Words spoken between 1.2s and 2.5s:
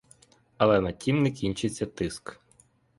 не кінчиться тиск.